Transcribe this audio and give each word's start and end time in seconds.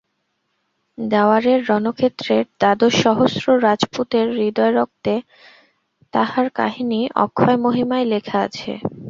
দেওয়ারের 0.97 1.59
রণক্ষেত্রের 1.69 2.43
দ্বাদশ 2.59 2.93
সহস্র 3.03 3.45
রাজপুতের 3.65 4.27
হৃদয়রক্তে 4.37 5.13
তাহার 6.13 6.45
কাহিনী 6.55 6.99
অক্ষয় 7.25 7.57
মহিমায় 7.65 8.05
লেখা 8.13 8.37
আছে। 8.47 8.71